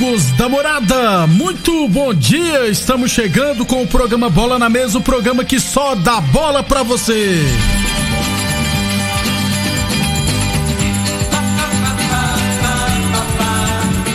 [0.00, 2.68] Amigos da morada, muito bom dia.
[2.68, 6.82] Estamos chegando com o programa Bola na Mesa o programa que só dá bola pra
[6.82, 7.38] você.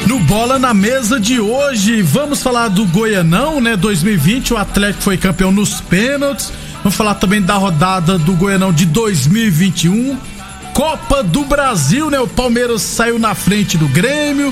[0.08, 3.78] No Bola na Mesa de hoje, vamos falar do Goianão, né?
[3.78, 6.52] 2020, o Atlético foi campeão nos pênaltis.
[6.78, 10.18] Vamos falar também da rodada do Goianão de 2021.
[10.74, 12.20] Copa do Brasil, né?
[12.20, 14.52] O Palmeiras saiu na frente do Grêmio,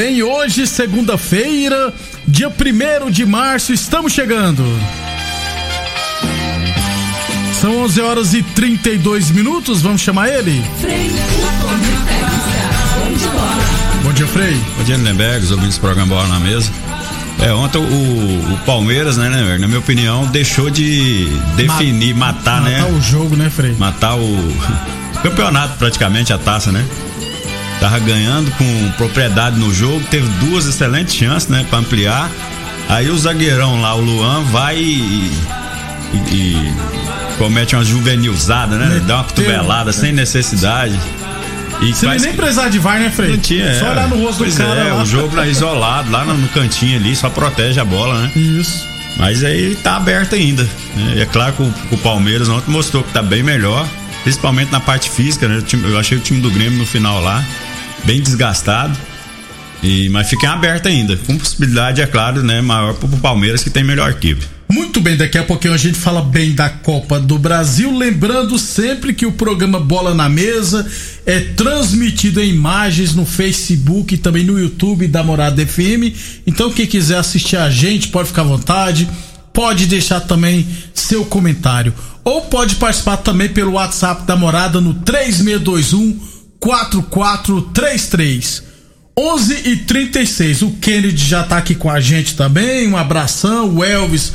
[0.00, 1.92] bem, hoje, segunda-feira,
[2.26, 4.64] dia 1 de março, estamos chegando.
[7.60, 10.64] São 11 horas e 32 minutos, vamos chamar ele?
[14.02, 14.58] Bom dia, Frei.
[14.78, 16.72] Bom dia, Lindenberg, os ouvintes do programa Bola na Mesa.
[17.38, 22.62] É, ontem o, o Palmeiras, né, né, na minha opinião, deixou de definir, Ma- matar,
[22.62, 22.78] né?
[22.80, 23.76] Matar o jogo, né, Frei?
[23.78, 24.56] Matar o
[25.22, 26.86] campeonato, praticamente, a taça, né?
[27.80, 32.30] Tava ganhando com propriedade no jogo, teve duas excelentes chances, né, pra ampliar.
[32.88, 35.30] Aí o zagueirão lá, o Luan, vai e,
[36.12, 36.72] e- e
[37.38, 38.86] comete uma juvenilzada, né?
[38.86, 40.98] Meteu, Dá uma cotovelada sem necessidade.
[41.80, 43.30] E Você faz- nem precisar de VAR, né, Frei?
[43.30, 43.90] não tinha, Só é.
[43.92, 45.02] olhar no rosto Pois do cara é, lá.
[45.02, 48.30] o jogo lá isolado, lá no, no cantinho ali, só protege a bola, né?
[48.36, 48.86] Isso.
[49.16, 50.62] Mas aí tá aberto ainda.
[50.96, 51.14] Né?
[51.16, 53.86] E é claro que o, o Palmeiras ontem mostrou que tá bem melhor,
[54.22, 55.62] principalmente na parte física, né?
[55.84, 57.42] Eu achei o time do Grêmio no final lá
[58.04, 58.96] bem desgastado.
[59.82, 63.70] E, mas fica em aberto ainda, com possibilidade, é claro, né, maior pro Palmeiras que
[63.70, 64.44] tem melhor equipe.
[64.70, 67.96] Muito bem, daqui a pouquinho a gente fala bem da Copa do Brasil.
[67.96, 70.86] Lembrando sempre que o programa Bola na Mesa
[71.26, 76.14] é transmitido em imagens no Facebook e também no YouTube da Morada FM.
[76.46, 79.08] Então, quem quiser assistir a gente, pode ficar à vontade.
[79.52, 81.92] Pode deixar também seu comentário.
[82.22, 88.70] Ou pode participar também pelo WhatsApp da Morada no 3621 4433.
[89.18, 92.88] 11 e 36 O Kennedy já tá aqui com a gente também.
[92.88, 93.74] Um abração.
[93.74, 94.32] O Elvis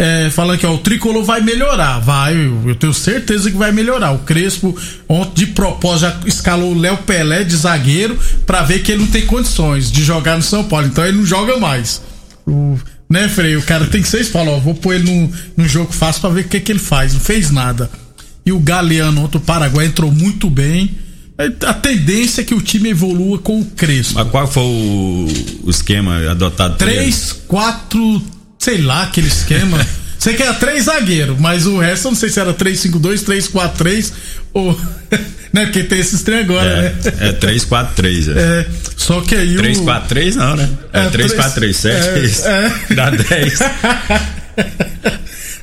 [0.00, 1.98] é, falando que ó, o tricolor vai melhorar.
[1.98, 4.12] Vai, eu, tenho certeza que vai melhorar.
[4.12, 4.72] O Crespo,
[5.08, 8.16] ontem de propósito, já escalou o Léo Pelé de zagueiro
[8.46, 10.86] pra ver que ele não tem condições de jogar no São Paulo.
[10.86, 12.00] Então ele não joga mais.
[12.46, 12.78] O,
[13.10, 13.56] né, Frei?
[13.56, 14.60] O cara tem que ser Paulo.
[14.60, 17.12] Vou pôr ele num, num jogo fácil pra ver o que, que ele faz.
[17.12, 17.90] Não fez nada.
[18.46, 20.96] E o Galeano, outro Paraguai, entrou muito bem.
[21.38, 24.14] A tendência é que o time evolua com o Crespo.
[24.14, 25.28] Mas qual foi o,
[25.62, 26.96] o esquema adotado por ele?
[26.96, 28.22] 3, 4,
[28.58, 29.78] sei lá, aquele esquema.
[30.18, 34.12] Sei que era três zagueiros, mas o resto eu não sei se era 3-5-2, 3-4-3
[34.52, 34.72] ou.
[35.54, 35.64] né?
[35.66, 36.94] Porque tem esses trem agora, né?
[37.20, 38.40] É, é 3-4-3, é.
[38.40, 38.66] É,
[38.96, 39.62] só que aí o.
[39.62, 40.68] 3-4-3 não, né?
[40.92, 42.74] É, É, 3-4-3-7, é, é.
[42.96, 43.60] Dá 10.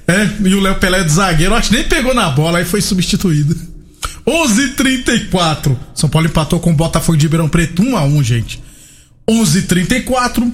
[0.08, 2.80] É, e o Léo Pelé de zagueiro, acho que nem pegou na bola, aí foi
[2.80, 3.75] substituído.
[4.28, 5.78] 11:34.
[5.94, 8.62] São Paulo empatou com o Botafogo de Ribeirão Preto 1 a 1, gente.
[9.28, 10.52] 11:34.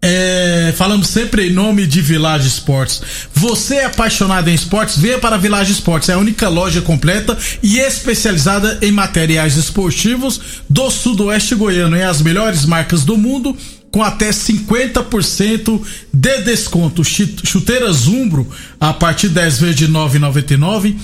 [0.00, 3.02] É, falamos sempre em nome de Village Esportes.
[3.34, 4.96] Você é apaixonado em esportes?
[4.96, 6.08] Venha para Village Esportes.
[6.08, 10.40] É a única loja completa e especializada em materiais esportivos
[10.70, 11.96] do sudoeste goiano.
[11.96, 13.56] E as melhores marcas do mundo
[13.90, 17.02] com até 50% de desconto.
[17.04, 18.48] Chuteiras Umbro
[18.78, 20.96] a partir de 10 vezes de 9,99.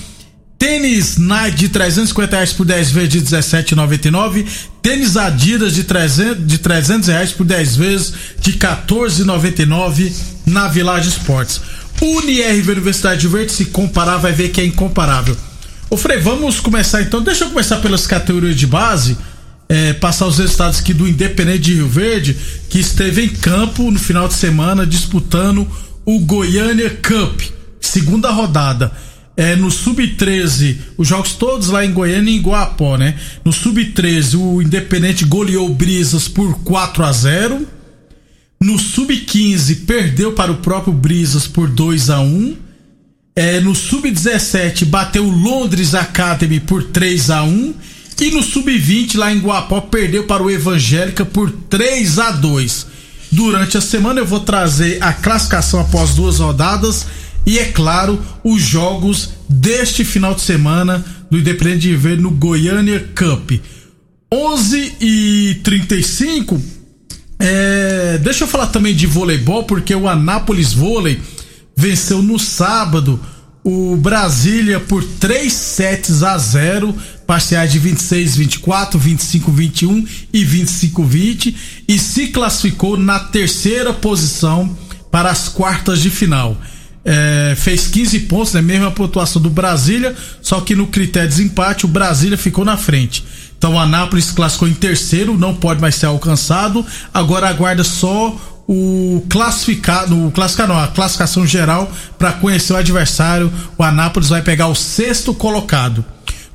[0.65, 4.47] Tênis Nike de 350 reais por 10 vezes de 17,99.
[4.81, 10.11] Tênis Adidas de 300, de 300 reais por 10 vezes de 14,99
[10.47, 11.61] na Village Esportes.
[12.01, 15.37] UniRV Universidade de Verde, se comparar, vai ver que é incomparável.
[15.91, 17.23] Ô Frei, vamos começar então.
[17.23, 19.19] Deixa eu começar pelas categorias de base.
[19.69, 22.39] é, passar os resultados aqui do Independente de Rio Verde,
[22.71, 25.69] que esteve em campo no final de semana disputando
[26.07, 27.43] o Goiânia Cup,
[27.83, 28.91] segunda rodada.
[29.37, 33.19] É, no Sub-13, os jogos todos lá em Goiânia e em Guapó, né?
[33.45, 37.67] No Sub-13, o Independente goleou Brisas por 4 a 0
[38.61, 42.57] No Sub-15, perdeu para o próprio Brisas por 2 a 1
[43.35, 47.75] é, No Sub-17, bateu Londres Academy por 3 a 1
[48.21, 52.87] E no Sub-20, lá em Guapó, perdeu para o Evangélica por 3 a 2
[53.33, 57.05] Durante a semana eu vou trazer a classificação após duas rodadas
[57.46, 63.08] e, é claro, os jogos deste final de semana do Independente de Ver no Goiânia
[63.14, 63.52] Cup.
[64.32, 66.61] 11 e 35
[67.38, 71.20] é, deixa eu falar também de voleibol, porque o Anápolis Vôlei
[71.76, 73.20] venceu no sábado
[73.62, 76.94] o Brasília por 3 sets a 0,
[77.26, 81.56] parciais de 26 24, 25 21 e 25 20
[81.88, 84.76] e se classificou na terceira posição
[85.11, 86.56] para as quartas de final.
[87.05, 88.62] É, fez 15 pontos, né?
[88.62, 93.25] Mesma pontuação do Brasília, só que no critério de desempate o Brasília ficou na frente.
[93.59, 96.85] Então o Anápolis classificou em terceiro, não pode mais ser alcançado.
[97.12, 98.37] Agora aguarda só
[98.67, 103.53] o classificado, o classificado não, a classificação geral para conhecer o adversário.
[103.77, 106.05] O Anápolis vai pegar o sexto colocado.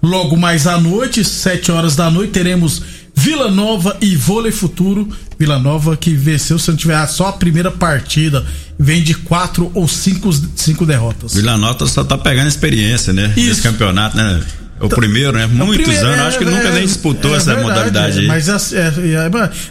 [0.01, 2.81] Logo mais à noite, 7 horas da noite, teremos
[3.19, 5.09] Vila Nova e Vôlei Futuro.
[5.37, 8.45] Vila Nova que venceu, se não tiver só a primeira partida,
[8.77, 11.33] vem de quatro ou cinco, cinco derrotas.
[11.33, 13.33] Vila Nova só tá pegando experiência, né?
[13.35, 13.49] Isso.
[13.49, 14.41] Nesse campeonato, né?
[14.79, 15.43] O então, primeiro, né?
[15.43, 18.19] É Muitos primeiro, anos, é, acho que é, nunca nem disputou é, essa verdade, modalidade
[18.19, 18.27] aí.
[18.27, 18.47] Mas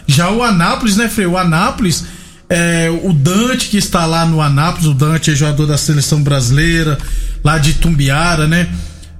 [0.07, 1.25] já o Anápolis, né, Frei?
[1.25, 2.05] O Anápolis
[2.49, 6.97] é, o Dante que está lá no Anápolis, o Dante é jogador da seleção brasileira,
[7.43, 8.67] lá de Tumbiara, né?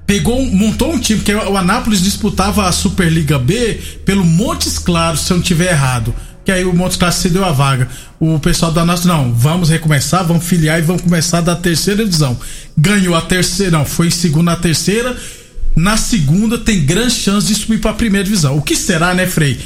[0.10, 5.32] Pegou, montou um time, porque o Anápolis disputava a Superliga B pelo Montes Claros, se
[5.32, 6.16] eu não tiver errado.
[6.44, 7.88] Que aí o Montes Claros cedeu a vaga.
[8.20, 12.36] O pessoal do Anápolis, não, vamos recomeçar, vamos filiar e vamos começar da terceira divisão.
[12.76, 15.16] Ganhou a terceira, não, foi em segunda a terceira
[15.76, 18.58] na segunda tem grande chance de subir para a primeira divisão.
[18.58, 19.58] O que será, né, Frei?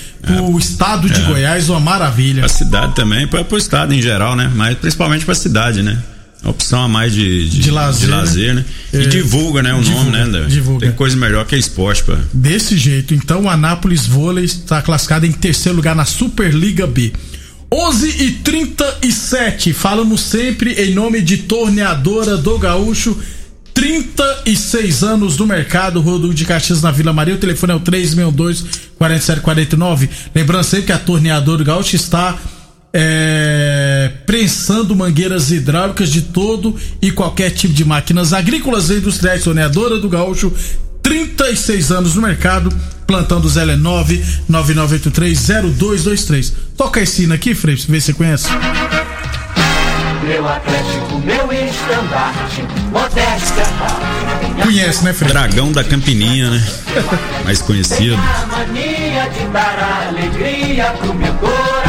[0.48, 1.24] O é, estado de é.
[1.24, 2.46] Goiás, uma maravilha.
[2.46, 4.52] A cidade também, para o estado em geral, né?
[4.54, 5.98] Mas principalmente para a cidade, né?
[6.44, 8.66] Opção a mais de, de, de lazer, de lazer né?
[8.92, 9.02] né?
[9.02, 9.74] E é, divulga, né?
[9.74, 10.46] O divulga, nome, né?
[10.48, 10.86] Divulga.
[10.86, 12.18] Tem coisa melhor que esporte, pá.
[12.34, 13.14] Desse jeito.
[13.14, 17.14] Então, o Anápolis Vôlei está classificado em terceiro lugar na Superliga B.
[17.72, 23.18] 11 e 37 falamos sempre em nome de Torneadora do Gaúcho
[23.74, 27.34] 36 anos no mercado, Rodul de Caxias na Vila Maria.
[27.34, 28.66] O telefone é o 362
[28.98, 30.10] 4749.
[30.36, 32.38] Lembrando sempre que a torneadora Gaúcho está
[32.94, 39.44] é, prensando mangueiras hidráulicas de todo e qualquer tipo de máquinas agrícolas e industriais.
[39.44, 40.54] Torneadora do Gaúcho,
[41.02, 42.72] 36 anos no mercado.
[43.08, 46.54] Plantão do Zé 9 99830223.
[46.78, 48.48] Toca a sino aqui, Frei, ver se você conhece
[50.24, 53.66] meu Atlético, meu estandarte, modéstia.
[54.64, 55.34] Conhece, né, Fred?
[55.34, 56.68] Dragão da Campininha, né?
[57.44, 58.18] Mais conhecido.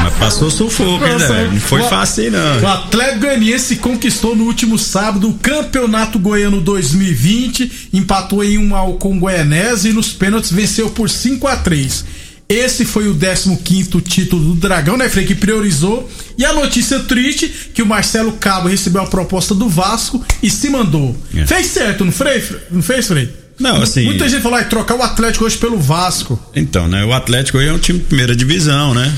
[0.02, 1.50] Mas passou sufoco, hein, né?
[1.52, 2.62] Não foi fácil, não.
[2.62, 8.94] O Atlético Goianiense conquistou no último sábado o Campeonato Goiano 2020, empatou em 1 ao
[8.94, 14.44] com Goianese e nos pênaltis venceu por 5 a 3 esse foi o 15 título
[14.44, 15.24] do Dragão, né, Frei?
[15.24, 16.08] Que priorizou.
[16.36, 20.68] E a notícia triste que o Marcelo Cabo recebeu a proposta do Vasco e se
[20.68, 21.16] mandou.
[21.34, 21.46] É.
[21.46, 22.42] Fez certo, não, Frei?
[22.70, 23.28] não fez, Frei?
[23.58, 24.04] Não, assim.
[24.04, 26.38] Muita gente falou, ah, trocar o Atlético hoje pelo Vasco.
[26.54, 27.04] Então, né?
[27.04, 29.12] O Atlético hoje é um time de primeira divisão, né?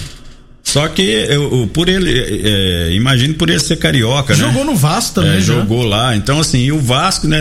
[0.63, 2.11] Só que eu, por ele,
[2.45, 4.59] é, imagino por ele ser carioca, jogou né?
[4.59, 6.17] Jogou no Vasco também, é, Jogou lá.
[6.17, 7.41] Então, assim, o Vasco, né,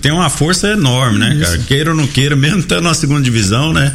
[0.00, 1.42] tem uma força enorme, né, Isso.
[1.42, 1.58] cara?
[1.58, 3.94] Queira ou não queira, mesmo estando na segunda divisão, né?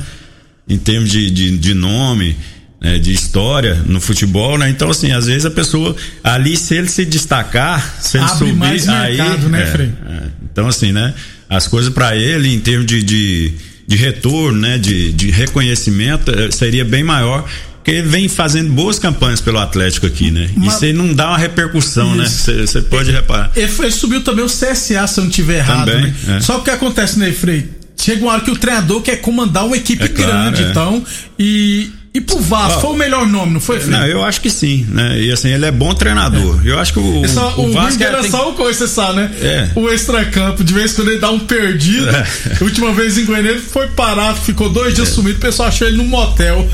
[0.67, 2.35] Em termos de, de, de nome,
[2.79, 4.69] né, de história no futebol, né?
[4.69, 8.53] Então, assim, às vezes a pessoa ali, se ele se destacar, se ele Abre subir,
[8.53, 9.17] mais aí.
[9.17, 11.13] Mercado, né, é, é, então, assim, né?
[11.49, 13.53] As coisas para ele, em termos de, de,
[13.87, 14.77] de retorno, né?
[14.77, 17.47] De, de reconhecimento, eh, seria bem maior
[17.87, 20.49] porque ele vem fazendo boas campanhas pelo Atlético aqui, né?
[20.57, 20.73] Mas...
[20.75, 22.25] Isso aí não dá uma repercussão, né?
[22.25, 22.51] Isso.
[22.51, 22.67] né?
[22.67, 23.49] Você pode reparar.
[23.55, 26.35] Ele, ele, subiu também o CSA, se eu não tiver errado, também, né?
[26.35, 26.41] É.
[26.41, 27.76] Só o que acontece, né, Frei?
[27.97, 30.69] Chega uma hora que o treinador quer comandar uma equipe é claro, grande, é.
[30.69, 31.03] então.
[31.37, 34.87] E, e pro Vasco, foi o melhor nome, não foi, Não, eu acho que sim,
[34.89, 35.19] né?
[35.19, 36.59] E assim, ele é bom treinador.
[36.65, 36.71] É.
[36.71, 38.01] Eu acho que o, só, o, o Vasco.
[38.03, 38.31] era tem...
[38.31, 39.31] só o coisa, você sabe, né?
[39.39, 39.69] É.
[39.75, 42.09] O extracampo, de vez em quando ele dá um perdido.
[42.09, 42.25] É.
[42.59, 45.11] Última vez em Goiânia ele foi parar, ficou dois dias é.
[45.11, 46.67] sumido, o pessoal achou ele num motel.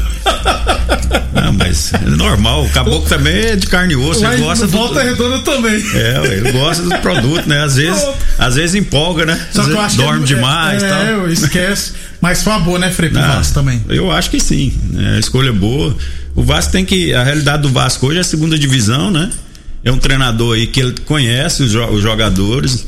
[1.34, 2.64] Não, mas é normal.
[2.64, 4.26] O caboclo também é de carne e osso.
[4.26, 5.10] ele gosta volta do...
[5.10, 5.84] redonda também.
[5.94, 7.64] É, ele gosta do produto, né?
[7.64, 8.02] Às vezes,
[8.38, 9.48] às vezes empolga, né?
[9.52, 10.82] Só às que eu acho dorme que ele, demais.
[10.82, 11.30] É, tal.
[11.30, 11.92] esquece.
[12.24, 13.84] Mas foi uma boa, né, Frei, pro ah, Vasco também?
[13.90, 14.72] Eu acho que sim.
[14.92, 15.18] Né?
[15.18, 15.94] A escolha é boa.
[16.34, 17.14] O Vasco tem que.
[17.14, 19.30] A realidade do Vasco hoje é a segunda divisão, né?
[19.84, 22.88] É um treinador aí que ele conhece os, os jogadores.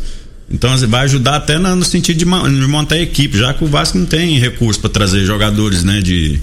[0.49, 3.97] Então assim, vai ajudar até no sentido de, montar a equipe, já que o Vasco
[3.97, 6.39] não tem recurso para trazer jogadores, né, de,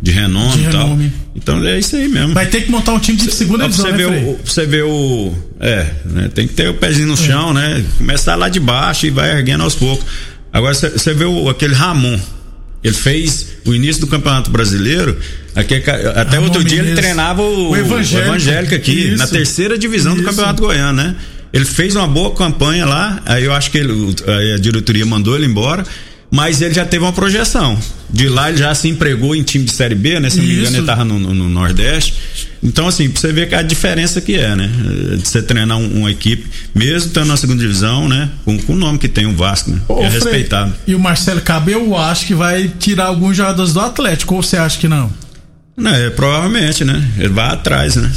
[0.00, 0.98] de renome de e tal.
[1.34, 2.32] Então é isso aí mesmo.
[2.32, 4.82] Vai ter que montar um time de segunda divisão, você né, ver o, Você vê
[4.82, 7.16] o é, né, tem que ter o pezinho no é.
[7.16, 7.84] chão, né?
[7.98, 10.06] Começar lá de baixo e vai erguendo aos poucos.
[10.52, 12.18] Agora você vê o, aquele Ramon,
[12.86, 15.18] ele fez o início do Campeonato Brasileiro.
[15.56, 15.82] Aqui,
[16.14, 19.16] até outro dia ele treinava o, o Evangélico, o Evangélico aqui, Isso.
[19.16, 20.22] na terceira divisão Isso.
[20.22, 21.16] do Campeonato Goiano, né?
[21.52, 24.14] Ele fez uma boa campanha lá, aí eu acho que ele,
[24.54, 25.84] a diretoria mandou ele embora,
[26.36, 27.78] mas ele já teve uma projeção.
[28.10, 30.28] De lá ele já se empregou em time de Série B, né?
[30.28, 32.14] Se não me engano, ele estava no, no, no, Nordeste.
[32.62, 34.70] Então, assim, pra você ver que a diferença que é, né?
[35.16, 38.28] De você treinar um, uma equipe, mesmo estando na segunda divisão, né?
[38.44, 39.80] Com, com, o nome que tem o Vasco, né?
[39.88, 40.74] Ô, é Frei, respeitado.
[40.86, 44.58] E o Marcelo Cabe, eu acho que vai tirar alguns jogadores do Atlético, ou você
[44.58, 45.10] acha que não?
[45.74, 47.02] Não, é, provavelmente, né?
[47.18, 48.12] Ele vai atrás, né?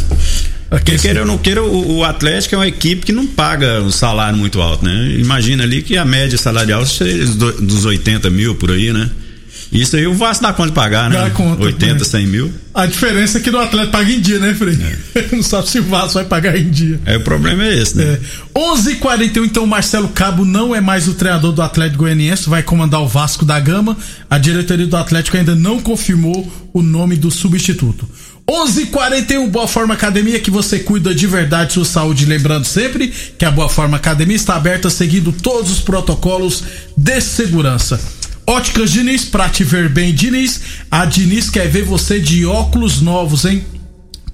[0.69, 3.91] Porque queira ou não queira, o, o, Atlético é uma equipe que não paga um
[3.91, 5.15] salário muito alto, né?
[5.17, 9.09] Imagina ali que a média salarial seja dos 80 mil por aí, né?
[9.71, 11.15] Isso aí o Vasco dá conta de pagar, né?
[11.15, 11.63] Dá conta.
[11.63, 12.03] 80, né?
[12.03, 12.51] 100 mil.
[12.73, 14.77] A diferença é que no Atlético paga em dia, né, Frei?
[15.15, 15.27] É.
[15.35, 16.99] não sabe se o Vasco vai pagar em dia.
[17.05, 18.03] É, o problema é esse, né?
[18.03, 18.19] É.
[18.57, 23.01] 11:41 então o Marcelo Cabo não é mais o treinador do Atlético Goianiense, vai comandar
[23.01, 23.95] o Vasco da Gama.
[24.29, 28.07] A diretoria do Atlético ainda não confirmou o nome do substituto.
[28.49, 33.51] 11:41 Boa Forma Academia que você cuida de verdade sua saúde, lembrando sempre que a
[33.51, 36.63] Boa Forma Academia está aberta seguindo todos os protocolos
[36.97, 38.01] de segurança.
[38.47, 40.61] Óticas Diniz, pra te ver bem, Diniz.
[40.89, 43.63] A Diniz quer ver você de óculos novos, hein?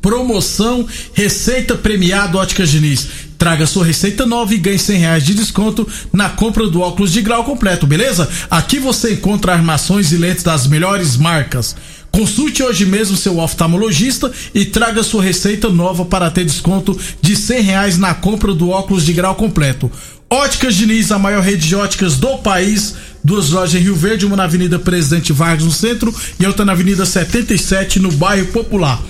[0.02, 3.10] Promoção Receita Premiada Óticas Diniz.
[3.38, 7.22] Traga sua receita nova e ganhe 100 reais de desconto na compra do óculos de
[7.22, 8.30] grau completo, beleza?
[8.50, 11.76] Aqui você encontra armações e lentes das melhores marcas.
[12.16, 17.62] Consulte hoje mesmo seu oftalmologista e traga sua receita nova para ter desconto de 100
[17.62, 19.92] reais na compra do óculos de grau completo.
[20.30, 22.96] Óticas Diniz, a maior rede de óticas do país.
[23.22, 26.72] Duas lojas em Rio Verde, uma na Avenida Presidente Vargas no centro e outra na
[26.72, 29.04] Avenida 77 no bairro Popular.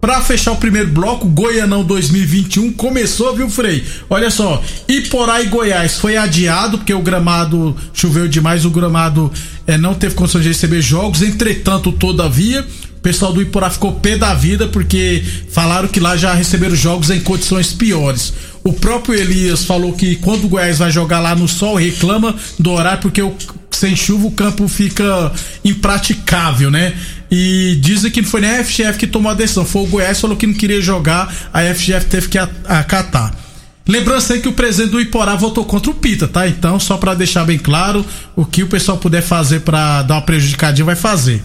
[0.00, 3.84] Para fechar o primeiro bloco, Goianão 2021 começou, viu, Frei?
[4.08, 9.32] Olha só, Iporá e Goiás foi adiado porque o gramado choveu demais, o gramado
[9.68, 11.20] é, não teve condições de receber jogos.
[11.20, 16.32] Entretanto, todavia, o pessoal do Iporá ficou pé da vida porque falaram que lá já
[16.32, 18.32] receberam jogos em condições piores.
[18.64, 22.70] O próprio Elias falou que quando o Goiás vai jogar lá no sol, reclama do
[22.70, 23.34] horário porque o,
[23.70, 25.30] sem chuva o campo fica
[25.62, 26.94] impraticável, né?
[27.30, 30.16] E dizem que não foi nem a FGF que tomou a decisão, foi o Goiás
[30.16, 33.47] que falou que não queria jogar, a FGF teve que acatar.
[33.88, 36.46] Lembrando aí que o presidente do Iporá votou contra o Pita, tá?
[36.46, 38.04] Então, só para deixar bem claro,
[38.36, 41.42] o que o pessoal puder fazer para dar uma prejudicadinha vai fazer.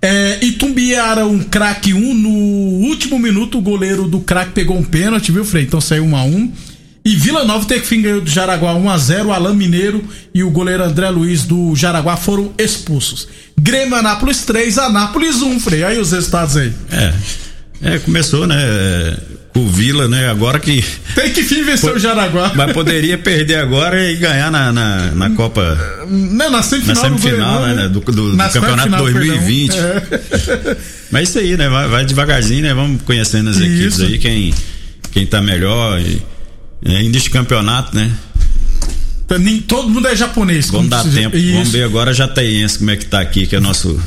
[0.00, 2.28] É, Itumbiara um craque 1 um, no
[2.86, 5.64] último minuto o goleiro do craque pegou um pênalti, viu, Frei?
[5.64, 6.52] Então saiu 1 um a 1
[7.06, 10.04] E Vila Nova tem que fim ganhou do Jaraguá 1 a 0 O Alain Mineiro
[10.34, 13.26] e o goleiro André Luiz do Jaraguá foram expulsos.
[13.58, 15.82] Grêmio Anápolis 3, Anápolis 1, Frei.
[15.82, 16.72] Aí os resultados aí.
[16.92, 17.14] É.
[17.82, 18.56] É, começou, né?
[19.54, 20.28] O Vila, né?
[20.28, 20.84] Agora que.
[21.14, 22.52] Tem que fim vencer o Jaraguá.
[22.54, 25.78] Mas poderia perder agora e ganhar na, na, na Copa.
[26.08, 26.94] Não, na semifinal.
[26.94, 27.88] Na semifinal, do, né?
[27.88, 29.76] Do, do, do Campeonato final, 2020.
[29.76, 30.76] É.
[31.10, 31.68] Mas isso aí, né?
[31.68, 32.74] Vai, vai, devagarzinho, né?
[32.74, 34.52] Vamos conhecendo as equipes aí, quem,
[35.12, 36.00] quem tá melhor.
[36.00, 36.20] E,
[36.84, 38.10] é, ainda este campeonato, né?
[39.66, 40.68] Todo mundo é japonês.
[40.68, 41.36] Vamos dar tempo.
[41.36, 41.52] Isso.
[41.52, 44.00] Vamos ver agora Jataiense como é que tá aqui, que é nosso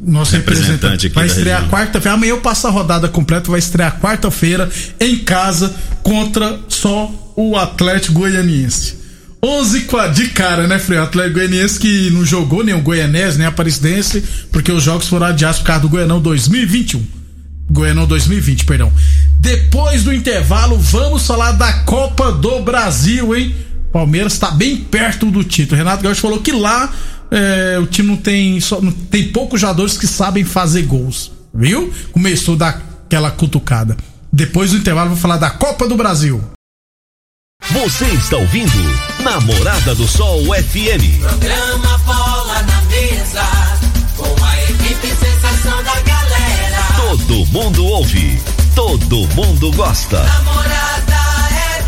[0.00, 2.14] nosso representante, aqui vai estrear quarta-feira.
[2.14, 8.20] Amanhã eu passo a rodada completa, vai estrear quarta-feira em casa contra só o Atlético
[8.20, 8.98] Goianiense.
[9.42, 10.98] 11 de cara, né, Frei?
[10.98, 15.08] O Atlético Goianiense que não jogou nem o Goianese, nem a Aparecidense, porque os jogos
[15.08, 17.02] foram adiados por causa do Goianão 2021.
[17.70, 18.92] Goianão 2020, perdão.
[19.38, 23.54] Depois do intervalo, vamos falar da Copa do Brasil, hein?
[23.92, 25.78] Palmeiras está bem perto do título.
[25.78, 26.92] Renato Gaúcho falou que lá
[27.30, 31.92] é, o time não tem só não, tem poucos jogadores que sabem fazer gols, viu?
[32.12, 33.96] Começou daquela cutucada.
[34.32, 36.42] Depois do intervalo vou falar da Copa do Brasil.
[37.70, 38.72] Você está ouvindo
[39.22, 41.20] Namorada do Sol FM.
[41.20, 43.80] Programa Bola na Mesa
[44.16, 46.82] com a equipe sensação da galera.
[46.96, 48.40] Todo mundo ouve,
[48.74, 50.22] todo mundo gosta.
[50.24, 51.20] Namorada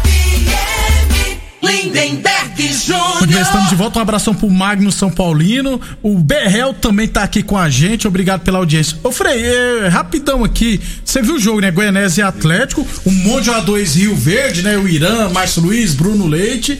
[0.02, 2.31] FM Lindenberg
[2.68, 3.40] Júnior.
[3.40, 3.98] estamos de volta.
[3.98, 5.80] Um abração pro Magno São Paulino.
[6.02, 8.06] O Berrel também tá aqui com a gente.
[8.06, 8.96] Obrigado pela audiência.
[9.02, 10.80] Ô, Frei, é, rapidão aqui.
[11.04, 11.70] Você viu o jogo, né?
[11.70, 12.86] Goianese e Atlético.
[13.06, 14.76] Um monte de jogadores Rio Verde, né?
[14.76, 16.78] O Irã, Márcio Luiz, Bruno Leite.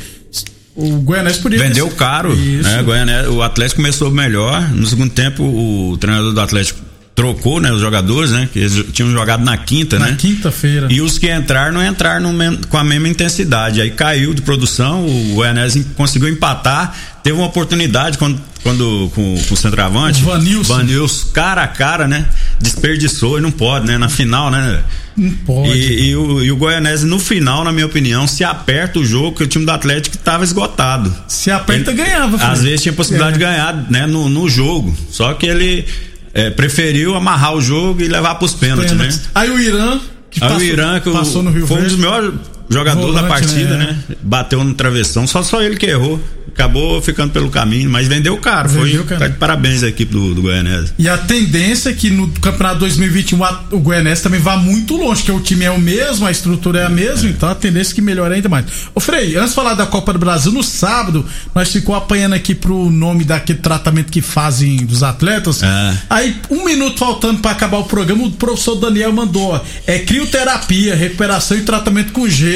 [0.74, 2.34] O Goianese podia Vendeu caro.
[2.34, 2.82] Né?
[2.82, 4.70] Goianese, o Atlético começou melhor.
[4.70, 9.10] No segundo tempo, o treinador do Atlético trocou, né, os jogadores, né, que eles tinham
[9.12, 10.16] jogado na quinta, Na né?
[10.18, 10.88] quinta-feira.
[10.90, 13.80] E os que entraram não entraram mesmo- com a mesma intensidade.
[13.80, 19.54] Aí caiu de produção, o Goianese conseguiu empatar, teve uma oportunidade quando, quando com, com
[19.54, 20.22] o centroavante.
[20.22, 20.74] O Vanilson.
[20.74, 22.26] Vanilson, cara a cara, né?
[22.58, 23.98] Desperdiçou e não pode, né?
[23.98, 24.82] Na final, né?
[25.14, 25.68] Não pode.
[25.70, 29.36] E, e o, e o Goianese, no final, na minha opinião, se aperta o jogo,
[29.36, 31.14] que o time do Atlético estava esgotado.
[31.28, 32.36] Se aperta, ganhava.
[32.38, 32.62] Às filho.
[32.70, 33.38] vezes tinha possibilidade É.
[33.38, 34.96] de ganhar né, no, no jogo.
[35.10, 35.84] Só que ele
[36.34, 38.98] é, preferiu amarrar o jogo e levar pros pênaltis, né?
[39.06, 39.20] Pênaltis.
[39.34, 39.98] Aí o Irã,
[40.30, 41.94] que Aí passou, o Irã, que o- passou no Rio foi um Verde.
[41.96, 42.34] dos melhores
[42.68, 43.98] jogadores da Volante, partida, né?
[44.08, 44.16] né?
[44.22, 46.20] Bateu no travessão, só, só ele que errou.
[46.54, 48.68] Acabou ficando pelo caminho, mas vendeu caro.
[48.68, 50.92] Vendeu foi tá de parabéns à equipe do, do Goianese.
[50.98, 55.22] E a tendência é que no campeonato 2021 a- o Goianese também vá muito longe,
[55.22, 57.94] que o time é o mesmo, a estrutura é a mesma, então a tendência é
[57.94, 58.66] que melhore ainda mais.
[58.94, 62.54] Ô Frei, antes de falar da Copa do Brasil, no sábado, nós ficou apanhando aqui
[62.54, 65.62] pro nome daquele tratamento que fazem dos atletas.
[65.62, 65.96] É.
[66.10, 70.94] Aí, um minuto faltando pra acabar o programa, o professor Daniel mandou, ó, é crioterapia,
[70.94, 72.51] recuperação e tratamento com gelo.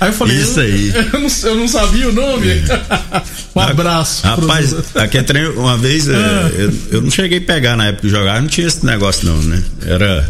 [0.00, 0.92] Aí eu falei, Isso eu- aí.
[1.12, 2.48] Eu, não, eu não sabia o nome.
[3.54, 4.26] um abraço.
[4.26, 6.12] Rapaz, aqui é treino, uma vez é,
[6.58, 9.36] eu, eu não cheguei a pegar na época de jogar, não tinha esse negócio não,
[9.42, 9.62] né?
[9.86, 10.28] Era.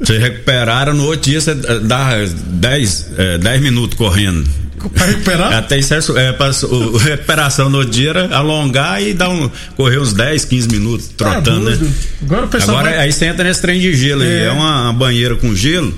[0.00, 4.48] Você recuperara no outro dia, você dá 10 é, 10 minutos correndo.
[4.94, 5.52] Pra recuperar?
[5.54, 9.48] Até isso é, passou- o- a recuperação no outro dia era alongar e dar um,
[9.76, 11.84] correr uns 10, 15 minutos trotando, Tá doido.
[11.84, 11.92] né?
[12.22, 14.44] Agora Agora vai- aí você entra nesse trem de gelo aí, É.
[14.46, 15.92] é uma, uma banheira com gelo.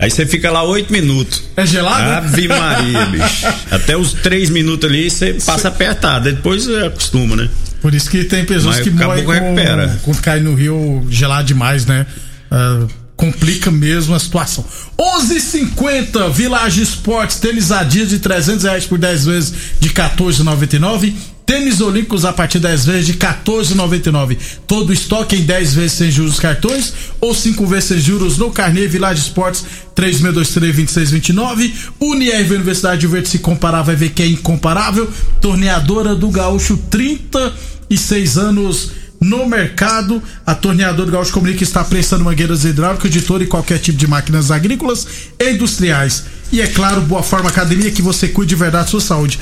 [0.00, 1.44] Aí você fica lá 8 minutos.
[1.54, 2.26] É gelado?
[2.26, 3.46] Ave Maria, bicho.
[3.70, 6.24] Até os 3 minutos ali você passa apertado.
[6.32, 7.48] Depois você acostuma, né?
[7.82, 9.88] Por isso que tem pessoas Mas que morrem que recupera.
[9.88, 12.06] com, quando cai no rio gelado demais, né?
[12.50, 14.64] Ah, complica mesmo a situação.
[14.98, 21.14] 11:50 Village Esportes, tênis Adidas de 300 reais por 10 vezes de 14,99.
[21.50, 24.38] Tênis Olímpicos a partir 10 vezes de 14,99.
[24.68, 28.86] Todo estoque em 10 vezes sem juros cartões ou 5 vezes sem juros no carnê
[28.86, 29.64] Village Esportes
[29.96, 31.72] 3623-2629.
[31.98, 35.10] Unirv Universidade de Verde se comparar vai ver que é incomparável.
[35.40, 40.22] Torneadora do Gaúcho 36 anos no mercado.
[40.46, 44.06] A torneadora do Gaúcho comunica está prestando mangueiras hidráulicas de todo e qualquer tipo de
[44.06, 45.06] máquinas agrícolas
[45.38, 46.24] e industriais.
[46.52, 49.38] E é claro, Boa Forma Academia que você cuide de verdade da sua saúde.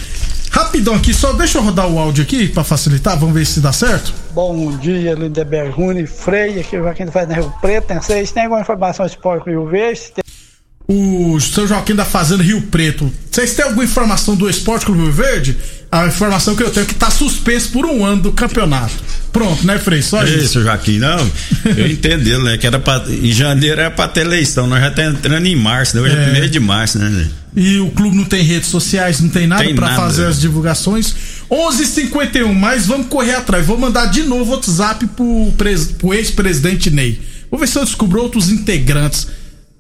[0.51, 3.73] Rapidão aqui, só deixa eu rodar o áudio aqui para facilitar, vamos ver se dá
[3.73, 4.12] certo.
[4.33, 7.87] Bom dia, Lindeberg Rune, Freire, aqui é quem faz na Rio Preto.
[7.87, 10.01] Tem, vocês têm alguma informação Esporte Rio Verde?
[10.14, 10.28] Tem-
[10.90, 13.12] o seu Joaquim da Fazenda Rio Preto.
[13.31, 15.55] Vocês têm alguma informação do Esporte Clube Verde?
[15.92, 18.94] A informação que eu tenho é que tá suspenso por um ano do campeonato.
[19.31, 20.01] Pronto, né, Frei?
[20.01, 20.38] Só isso.
[20.38, 21.31] Isso, Joaquim, não.
[21.77, 22.57] Eu entendo, né?
[22.57, 24.66] Que era pra, em janeiro era pra ter eleição.
[24.66, 26.03] Nós já estamos entrando em março, né?
[26.03, 26.22] Hoje é, É.
[26.24, 27.29] primeiro de março, né?
[27.55, 29.94] E o clube não tem redes sociais, não tem nada nada.
[29.94, 31.14] fazer as divulgações.
[31.51, 33.66] 11:51, mas vamos correr atrás.
[33.66, 35.53] Vou mandar de novo o WhatsApp pro,
[35.98, 37.20] pro ex-presidente Ney.
[37.51, 39.27] Vou ver se eu descubro outros integrantes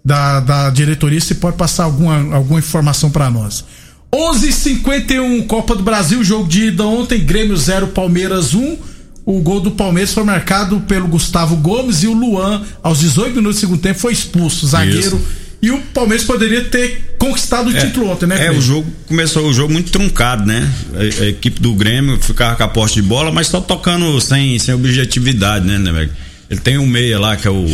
[0.04, 3.64] da, da diretoria se pode passar alguma, alguma informação pra nós.
[4.12, 8.76] 11:51 Copa do Brasil, jogo de ida ontem, Grêmio 0, Palmeiras 1.
[9.26, 13.58] O gol do Palmeiras foi marcado pelo Gustavo Gomes e o Luan, aos 18 minutos
[13.58, 14.66] do segundo tempo, foi expulso.
[14.66, 14.98] Zagueiro.
[15.16, 15.20] Isso.
[15.60, 18.58] E o Palmeiras poderia ter conquistado o título ontem, né, É, Fred?
[18.58, 20.66] o jogo começou o jogo muito truncado, né?
[20.94, 24.56] A, a equipe do Grêmio ficava com a posse de bola, mas só tocando sem,
[24.60, 26.08] sem objetividade, né, né?
[26.48, 27.66] Ele tem um meia lá que é o,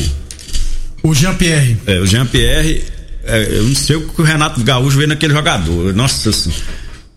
[1.04, 1.76] O Jean-Pierre.
[1.86, 2.82] é, o Jean-Pierre.
[3.26, 5.94] é, eu não sei o que o Renato Gaúcho vê naquele jogador.
[5.94, 6.62] Nossa senhora.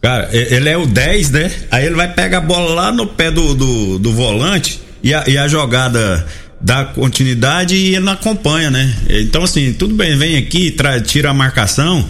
[0.01, 1.51] Cara, ele é o 10, né?
[1.71, 5.23] Aí ele vai pegar a bola lá no pé do, do, do volante e a,
[5.25, 6.25] e a jogada
[6.59, 8.93] dá continuidade e ele não acompanha, né?
[9.09, 12.07] Então, assim, tudo bem, vem aqui, tira a marcação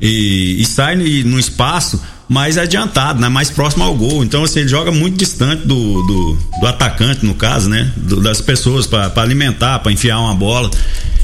[0.00, 3.28] e, e sai no espaço mais adiantado, né?
[3.28, 4.22] Mais próximo ao gol.
[4.22, 5.74] Então, assim, ele joga muito distante do,
[6.06, 7.92] do, do atacante, no caso, né?
[7.96, 10.70] Do- das pessoas para alimentar, para enfiar uma bola.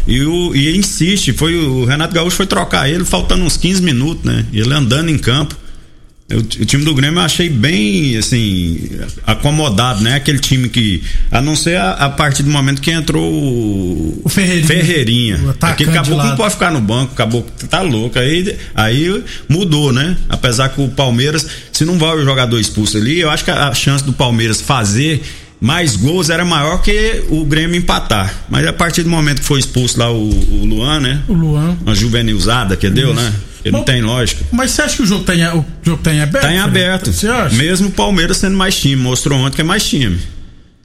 [0.05, 4.25] E, o, e insiste, foi o Renato Gaúcho foi trocar ele faltando uns 15 minutos,
[4.25, 4.45] né?
[4.53, 5.55] Ele andando em campo.
[6.29, 8.91] O time do Grêmio eu achei bem, assim,
[9.25, 10.17] acomodado, né?
[10.17, 14.29] Aquele time que, a não ser a, a partir do momento que entrou o, O
[14.29, 14.67] Ferreirinha.
[14.67, 15.41] Ferreirinha.
[15.45, 18.19] O Aquele caboclo não pode ficar no banco, acabou tá louco.
[18.19, 20.17] Aí, aí mudou, né?
[20.29, 23.69] Apesar que o Palmeiras, se não vai o jogador expulso ali, eu acho que a,
[23.69, 25.23] a chance do Palmeiras fazer
[25.61, 28.35] mais gols era maior que o Grêmio empatar.
[28.49, 31.23] Mas a partir do momento que foi expulso lá o, o Luan, né?
[31.29, 31.77] O Luan.
[31.81, 33.33] Uma juvenilzada que deu, né?
[33.66, 34.44] Que não tem lógica.
[34.52, 36.42] Mas você acha que o jogo tá em, o jogo tá em aberto?
[36.42, 36.68] Tá em Fred?
[36.68, 37.12] aberto.
[37.12, 37.55] Você acha?
[37.57, 38.96] Mesmo o Palmeiras sendo mais time.
[38.96, 40.18] Mostrou ontem que é mais time.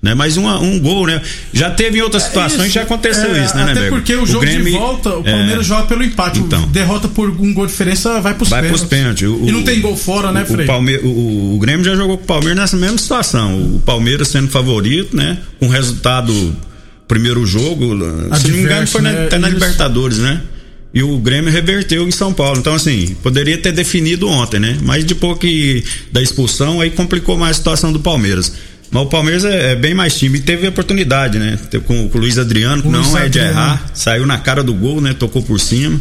[0.01, 0.15] Né?
[0.15, 1.21] Mas uma- um gol, né?
[1.53, 2.73] Já teve em outras situações, Isso.
[2.73, 5.31] já aconteceu É, isso, né, Até né, porque o jogo de Grêmio- volta, o é,
[5.31, 6.39] Palmeiras joga pelo empate.
[6.39, 6.67] O Então.
[6.69, 8.81] derrota por um gol de diferença vai pros Vai pênaltis.
[8.87, 9.27] pros pênaltis.
[9.27, 10.65] O- E não o- tem gol fora, né, o, Frei?
[10.65, 13.61] Palme- o, o Grêmio já jogou com o Palmeiras nessa mesma situação.
[13.75, 15.37] O Palmeiras sendo favorito, né?
[15.59, 16.55] Com resultado
[17.07, 17.95] primeiro jogo,
[18.37, 19.25] se não me engano, foi na, né?
[19.25, 19.49] até na.
[19.49, 20.41] Libertadores, né?
[20.93, 22.59] E o Grêmio reverteu em São Paulo.
[22.59, 24.77] Então, assim, poderia ter definido ontem, né?
[24.83, 28.51] Mas depois que da expulsão, aí complicou mais a situação do Palmeiras.
[28.91, 30.37] Mas o Palmeiras é, é bem mais time.
[30.37, 31.57] E teve oportunidade, né?
[31.85, 33.89] Com, com o Luiz Adriano, que não é de errar.
[33.93, 35.13] Saiu na cara do gol, né?
[35.13, 35.97] Tocou por cima.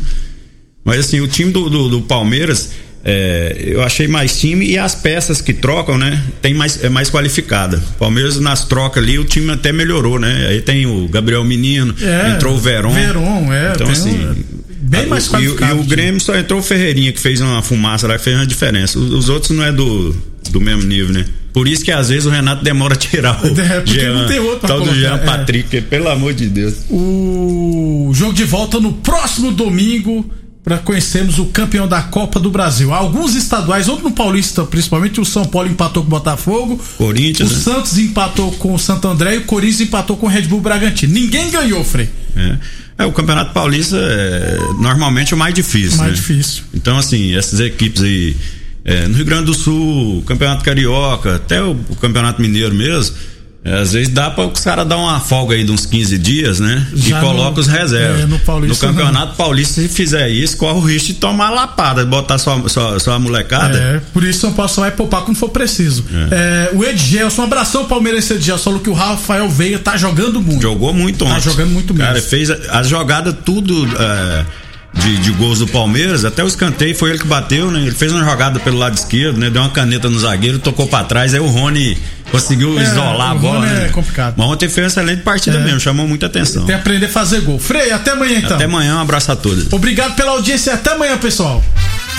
[0.84, 2.70] Mas assim, o time do, do, do Palmeiras,
[3.04, 6.20] é, eu achei mais time e as peças que trocam, né?
[6.42, 7.76] Tem mais, é mais qualificada.
[7.76, 10.46] O Palmeiras nas trocas ali, o time até melhorou, né?
[10.48, 12.90] Aí tem o Gabriel Menino, É, entrou o Veron.
[12.92, 14.10] Veron, é, Então assim.
[14.18, 14.59] um-
[14.90, 15.84] bem mais e- e, qualificado, E, o.
[15.84, 18.98] Grêmio só entrou o Ferreirinha, que fez uma fumaça lá, que fez uma diferença.
[18.98, 20.14] Os, os outros não é do,
[20.50, 21.24] do mesmo nível, né?
[21.52, 24.38] Por isso que às vezes o Renato demora a tirar o É, porque não tem
[24.38, 25.18] outro tal do Jean é.
[25.18, 26.74] Patrick, pelo amor de Deus.
[26.90, 30.28] O jogo de volta no próximo domingo
[30.62, 32.92] para conhecermos o campeão da Copa do Brasil.
[32.92, 37.54] Alguns estaduais, outro no Paulista, principalmente o São Paulo empatou com o Botafogo, Corinthians, o
[37.54, 37.60] né?
[37.60, 41.12] Santos empatou com o Santo André e o Corinthians empatou com o Red Bull Bragantino.
[41.14, 42.08] Ninguém ganhou, Frei.
[42.36, 42.56] É.
[43.00, 45.96] É, o Campeonato Paulista é normalmente o mais difícil.
[45.96, 46.16] Mais né?
[46.16, 46.64] difícil.
[46.74, 48.36] Então, assim, essas equipes aí,
[48.84, 53.16] é, no Rio Grande do Sul, Campeonato Carioca, até o, o Campeonato Mineiro mesmo,
[53.62, 56.86] às vezes dá para os caras dar uma folga aí de uns 15 dias, né?
[56.94, 58.22] Já e coloca no- os reservas.
[58.22, 62.04] é, no Paulista, no Campeonato Paulista, se fizer isso, corre o risco de tomar lapada,
[62.06, 63.76] botar só, só, só a molecada.
[63.78, 66.04] É, por isso São Paulo só vai poupar quando for preciso.
[66.30, 70.62] É, o Edgelson, um abração palmeirense Edgelson, falou que o Rafael Veiga tá jogando muito.
[70.62, 71.40] Jogou muito Tá ontem.
[71.42, 72.08] jogando muito mesmo.
[72.08, 74.44] Cara, fez a- as jogadas tudo é,
[74.92, 77.80] de, de gols do Palmeiras, até o escanteio foi ele que bateu, né?
[77.80, 79.48] Ele fez uma jogada pelo lado esquerdo, né?
[79.48, 81.96] Deu uma caneta no zagueiro, tocou pra trás, aí o Rony
[82.30, 83.60] conseguiu É, isolar a bola.
[83.60, 83.86] Rony né?
[83.86, 84.34] é complicado.
[84.36, 85.60] Mas ontem fez uma excelente partida É.
[85.64, 86.64] mesmo, chamou muita atenção.
[86.66, 87.58] Tem que aprender a fazer gol.
[87.58, 88.56] Frei, até amanhã então.
[88.56, 89.72] Até amanhã, um abraço a todos.
[89.72, 91.62] Obrigado pela audiência e até amanhã, pessoal.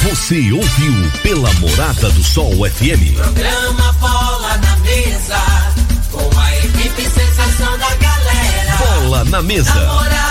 [0.03, 3.13] Você ouviu pela Morada do Sol FM.
[3.15, 5.37] Programa Bola na Mesa,
[6.09, 8.77] com a equipe sensação da galera.
[9.01, 9.71] Bola na mesa.
[9.71, 10.30] FM.